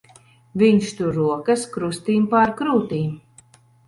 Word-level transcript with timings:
Viņš 0.59 0.87
tur 1.01 1.11
rokas 1.19 1.65
krustīm 1.75 2.25
pār 2.31 2.55
krūtīm. 2.63 3.13